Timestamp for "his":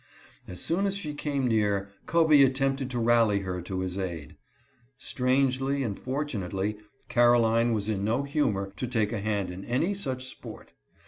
3.81-3.99